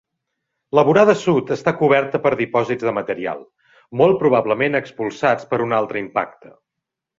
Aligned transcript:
La 0.77 0.83
vorada 0.85 1.13
sud 1.23 1.51
està 1.55 1.73
coberta 1.81 2.21
per 2.23 2.31
dipòsits 2.39 2.87
de 2.89 2.95
material, 2.99 3.45
molt 4.03 4.19
probablement 4.25 4.81
expulsats 4.83 5.49
per 5.55 5.63
un 5.69 5.81
altre 5.83 6.05
impacte. 6.07 6.55